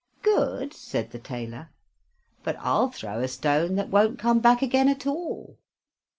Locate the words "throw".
2.89-3.19